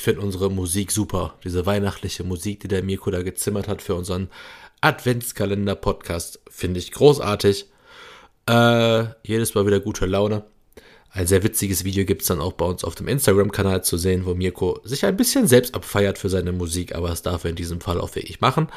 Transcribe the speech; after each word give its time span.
finde 0.00 0.22
unsere 0.22 0.50
Musik 0.50 0.90
super. 0.90 1.38
Diese 1.44 1.66
weihnachtliche 1.66 2.24
Musik, 2.24 2.60
die 2.60 2.68
der 2.68 2.82
Mirko 2.82 3.10
da 3.10 3.22
gezimmert 3.22 3.68
hat 3.68 3.82
für 3.82 3.94
unseren 3.94 4.28
Adventskalender-Podcast, 4.80 6.40
finde 6.50 6.80
ich 6.80 6.92
großartig. 6.92 7.66
Äh, 8.48 9.04
jedes 9.22 9.54
Mal 9.54 9.66
wieder 9.66 9.80
gute 9.80 10.06
Laune. 10.06 10.44
Ein 11.10 11.26
sehr 11.26 11.44
witziges 11.44 11.84
Video 11.84 12.04
gibt 12.04 12.22
es 12.22 12.28
dann 12.28 12.40
auch 12.40 12.54
bei 12.54 12.64
uns 12.64 12.82
auf 12.82 12.96
dem 12.96 13.06
Instagram-Kanal 13.06 13.84
zu 13.84 13.96
sehen, 13.96 14.26
wo 14.26 14.34
Mirko 14.34 14.80
sich 14.82 15.04
ein 15.06 15.16
bisschen 15.16 15.46
selbst 15.46 15.74
abfeiert 15.74 16.18
für 16.18 16.28
seine 16.28 16.52
Musik, 16.52 16.94
aber 16.94 17.08
das 17.08 17.22
darf 17.22 17.44
er 17.44 17.50
in 17.50 17.56
diesem 17.56 17.80
Fall 17.80 18.00
auch 18.00 18.14
wirklich 18.16 18.40
machen. 18.40 18.68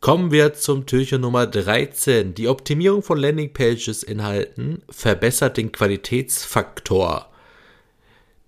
Kommen 0.00 0.32
wir 0.32 0.52
zum 0.54 0.86
Türchen 0.86 1.22
Nummer 1.22 1.46
13. 1.46 2.34
Die 2.34 2.48
Optimierung 2.48 3.02
von 3.02 3.18
Landingpages-Inhalten 3.18 4.82
verbessert 4.90 5.56
den 5.56 5.72
Qualitätsfaktor. 5.72 7.29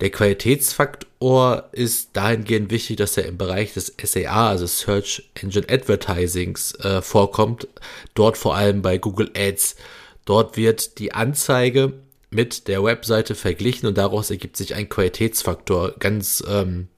Der 0.03 0.11
Qualitätsfaktor 0.11 1.69
ist 1.71 2.09
dahingehend 2.15 2.73
wichtig, 2.73 2.97
dass 2.97 3.17
er 3.17 3.25
im 3.25 3.39
Bereich 3.39 3.73
des 3.75 3.95
SEA, 4.03 4.49
also 4.49 4.67
Search 4.67 5.31
Engine 5.41 5.69
Advertisings, 5.71 6.75
äh, 6.81 7.01
vorkommt. 7.01 7.69
Dort 8.15 8.37
vor 8.37 8.57
allem 8.57 8.83
bei 8.83 8.99
Google 8.99 9.31
Ads. 9.37 9.77
Dort 10.25 10.57
wird 10.57 10.99
die 10.99 11.15
Anzeige 11.15 11.93
mit 12.31 12.67
der 12.67 12.83
Webseite 12.83 13.37
verglichen 13.37 13.87
und 13.87 13.97
daraus 13.97 14.29
ergibt 14.31 14.57
sich 14.57 14.75
ein 14.75 14.89
Qualitätsfaktor. 14.89 15.93
Ganz 16.01 16.43
ähm, 16.49 16.89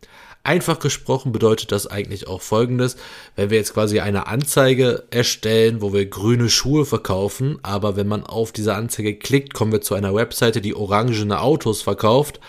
einfach 0.42 0.78
gesprochen 0.78 1.30
bedeutet 1.30 1.72
das 1.72 1.86
eigentlich 1.86 2.26
auch 2.26 2.40
folgendes. 2.40 2.96
Wenn 3.36 3.50
wir 3.50 3.58
jetzt 3.58 3.74
quasi 3.74 4.00
eine 4.00 4.28
Anzeige 4.28 5.04
erstellen, 5.10 5.82
wo 5.82 5.92
wir 5.92 6.06
grüne 6.06 6.48
Schuhe 6.48 6.86
verkaufen, 6.86 7.58
aber 7.62 7.96
wenn 7.96 8.08
man 8.08 8.24
auf 8.24 8.50
diese 8.50 8.74
Anzeige 8.74 9.14
klickt, 9.14 9.52
kommen 9.52 9.72
wir 9.72 9.82
zu 9.82 9.94
einer 9.94 10.14
Webseite, 10.14 10.62
die 10.62 10.74
orangene 10.74 11.42
Autos 11.42 11.82
verkauft, 11.82 12.40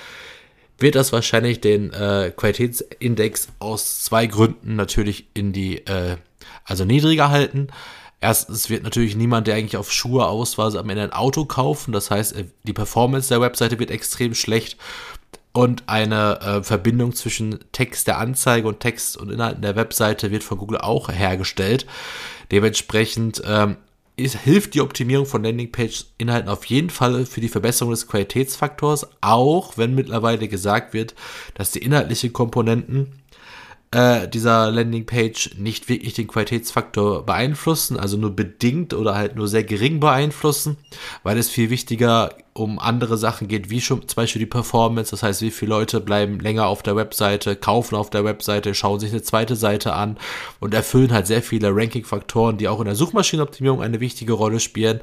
wird 0.78 0.96
das 0.96 1.14
wahrscheinlich 1.14 1.62
den 1.62 1.94
äh, 1.94 2.32
Qualitätsindex 2.36 3.48
aus 3.60 4.04
zwei 4.04 4.28
Gründen 4.28 4.76
natürlich 4.76 5.28
in 5.34 5.54
die, 5.54 5.86
äh, 5.86 6.18
also 6.66 6.86
niedriger 6.86 7.30
halten. 7.30 7.68
Erstens 8.22 8.70
wird 8.70 8.84
natürlich 8.84 9.16
niemand, 9.16 9.48
der 9.48 9.56
eigentlich 9.56 9.78
auf 9.78 9.92
Schuhe 9.92 10.26
aus 10.26 10.58
war, 10.58 10.74
am 10.76 10.90
Ende 10.90 11.04
ein 11.04 11.14
Auto 11.14 11.46
kaufen. 11.46 11.92
Das 11.92 12.12
heißt, 12.12 12.36
äh, 12.36 12.46
die 12.64 12.74
Performance 12.74 13.30
der 13.30 13.42
Webseite 13.42 13.80
wird 13.80 13.92
extrem 13.92 14.34
schlecht 14.34 14.78
und 15.54 15.84
eine 15.88 16.42
äh, 16.42 16.64
Verbindung 16.64 17.16
zwischen 17.16 17.60
Text 17.72 18.08
der 18.08 18.18
Anzeige 18.18 18.68
und 18.68 18.82
Text 18.82 19.16
und 19.16 19.32
Inhalten 19.32 19.62
der 19.62 19.78
Webseite 19.78 20.30
wird 20.30 20.44
von 20.44 20.58
Google 20.58 20.80
auch 20.80 21.10
hergestellt. 21.10 21.86
Dementsprechend 22.52 23.42
ähm, 23.46 23.78
ist, 24.16 24.38
hilft 24.38 24.74
die 24.74 24.82
Optimierung 24.82 25.26
von 25.26 25.44
Landingpage-Inhalten 25.44 26.50
auf 26.50 26.66
jeden 26.66 26.90
Fall 26.90 27.26
für 27.26 27.42
die 27.42 27.50
Verbesserung 27.50 27.92
des 27.92 28.08
Qualitätsfaktors, 28.08 29.08
auch 29.22 29.78
wenn 29.78 29.96
mittlerweile 29.96 30.48
gesagt 30.48 30.94
wird, 30.94 31.16
dass 31.54 31.72
die 31.72 31.84
inhaltlichen 31.84 32.32
Komponenten 32.32 33.14
äh, 33.92 34.28
dieser 34.28 34.72
Landingpage 34.72 35.56
nicht 35.58 35.90
wirklich 35.90 36.14
den 36.14 36.28
Qualitätsfaktor 36.28 37.26
beeinflussen, 37.26 37.98
also 37.98 38.18
nur 38.18 38.36
bedingt 38.36 38.94
oder 38.94 39.16
halt 39.16 39.36
nur 39.36 39.48
sehr 39.48 39.64
gering 39.64 40.00
beeinflussen, 40.00 40.78
weil 41.24 41.38
es 41.38 41.50
viel 41.50 41.70
wichtiger 41.70 42.36
um 42.58 42.80
andere 42.80 43.18
Sachen 43.18 43.50
geht, 43.50 43.70
wie 43.70 43.82
schon 43.82 44.08
zum 44.08 44.16
Beispiel 44.16 44.40
die 44.40 44.46
Performance, 44.46 45.12
das 45.12 45.24
heißt, 45.24 45.42
wie 45.42 45.52
viele 45.52 45.70
Leute 45.70 46.00
bleiben 46.00 46.40
länger 46.40 46.68
auf 46.68 46.82
der 46.82 46.96
Webseite, 46.96 47.58
kaufen 47.58 47.96
auf 47.96 48.10
der 48.10 48.24
Webseite, 48.24 48.74
schauen 48.74 49.00
sich 49.00 49.12
eine 49.12 49.22
zweite 49.22 49.58
Seite 49.58 49.94
an 49.94 50.18
und 50.62 50.74
erfüllen 50.74 51.12
halt 51.12 51.28
sehr 51.28 51.44
viele 51.44 51.76
Ranking-Faktoren, 51.76 52.58
die 52.58 52.70
auch 52.70 52.80
in 52.80 52.86
der 52.86 52.96
Suchmaschinenoptimierung 52.96 53.82
eine 53.82 54.00
wichtige 54.00 54.34
Rolle 54.34 54.62
spielen. 54.62 55.02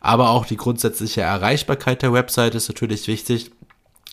Aber 0.00 0.30
auch 0.30 0.44
die 0.44 0.58
grundsätzliche 0.58 1.22
Erreichbarkeit 1.22 2.02
der 2.02 2.12
Webseite 2.12 2.58
ist 2.58 2.68
natürlich 2.68 3.06
wichtig 3.08 3.50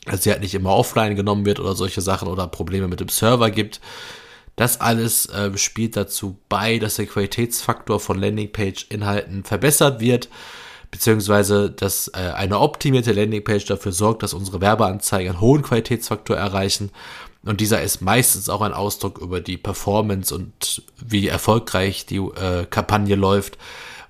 dass 0.05 0.23
sie 0.23 0.31
halt 0.31 0.41
nicht 0.41 0.55
immer 0.55 0.71
offline 0.71 1.15
genommen 1.15 1.45
wird 1.45 1.59
oder 1.59 1.75
solche 1.75 2.01
Sachen 2.01 2.27
oder 2.27 2.47
Probleme 2.47 2.87
mit 2.87 2.99
dem 2.99 3.09
Server 3.09 3.51
gibt. 3.51 3.81
Das 4.55 4.81
alles 4.81 5.27
äh, 5.27 5.55
spielt 5.57 5.95
dazu 5.95 6.39
bei, 6.49 6.79
dass 6.79 6.95
der 6.95 7.05
Qualitätsfaktor 7.05 7.99
von 7.99 8.19
Landingpage-Inhalten 8.19 9.43
verbessert 9.43 9.99
wird, 9.99 10.29
beziehungsweise 10.91 11.69
dass 11.69 12.09
äh, 12.09 12.17
eine 12.35 12.59
optimierte 12.59 13.11
Landingpage 13.11 13.65
dafür 13.65 13.91
sorgt, 13.91 14.23
dass 14.23 14.33
unsere 14.33 14.61
Werbeanzeigen 14.61 15.31
einen 15.31 15.41
hohen 15.41 15.61
Qualitätsfaktor 15.61 16.37
erreichen. 16.37 16.91
Und 17.43 17.61
dieser 17.61 17.81
ist 17.81 18.01
meistens 18.01 18.49
auch 18.49 18.61
ein 18.61 18.73
Ausdruck 18.73 19.19
über 19.19 19.39
die 19.39 19.57
Performance 19.57 20.33
und 20.35 20.83
wie 21.05 21.27
erfolgreich 21.27 22.05
die 22.05 22.17
äh, 22.17 22.65
Kampagne 22.69 23.15
läuft 23.15 23.57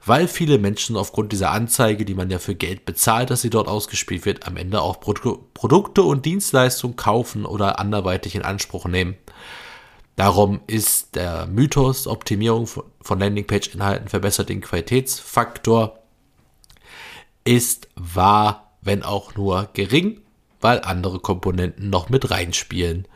weil 0.08 0.28
viele 0.28 0.58
Menschen 0.58 0.96
aufgrund 0.96 1.34
dieser 1.34 1.52
Anzeige, 1.52 2.06
die 2.06 2.16
man 2.16 2.30
ja 2.30 2.40
für 2.40 2.56
Geld 2.56 2.86
bezahlt, 2.86 3.30
dass 3.30 3.42
sie 3.42 3.50
dort 3.50 3.68
ausgespielt 3.68 4.26
wird, 4.26 4.48
am 4.48 4.56
Ende 4.56 4.82
auch 4.82 5.00
Pro 5.00 5.14
Produkte 5.54 6.04
und 6.04 6.26
Dienstleistungen 6.26 6.96
kaufen 6.96 7.46
oder 7.46 7.80
anderweitig 7.80 8.36
in 8.36 8.44
Anspruch 8.44 8.86
nehmen. 8.86 9.18
Darum 10.16 10.62
ist 10.66 11.16
der 11.16 11.46
Mythos 11.48 12.08
Optimierung 12.08 12.68
von 12.68 13.20
Landingpage-Inhalten 13.20 14.08
verbessert 14.08 14.50
den 14.50 14.62
Qualitätsfaktor 14.62 16.00
ist 17.48 17.88
wahr, 17.96 18.74
wenn 18.82 19.04
auch 19.04 19.36
nur 19.36 19.70
gering, 19.74 20.20
weil 20.60 20.82
andere 20.82 21.20
Komponenten 21.20 21.90
noch 21.90 22.10
mit 22.10 22.30
reinspielen. 22.30 23.08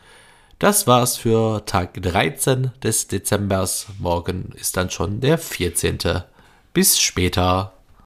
Das 0.57 0.87
war's 0.87 1.17
für 1.17 1.65
Tag 1.65 2.01
13 2.01 2.71
des 2.81 3.07
Dezembers. 3.07 3.87
Morgen 3.99 4.53
ist 4.55 4.77
dann 4.77 4.89
schon 4.89 5.19
der 5.19 5.37
14. 5.37 6.23
Bis 6.73 6.99
später. 6.99 7.73